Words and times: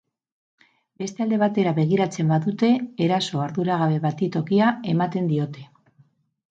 Beste 1.03 1.25
alde 1.25 1.37
batera 1.43 1.73
begiratzen 1.81 2.31
badute 2.33 2.71
eraso 3.09 3.43
arduragabe 3.45 4.01
bati 4.09 4.33
tokia 4.39 4.73
ematen 4.95 5.31
diote. 5.35 5.71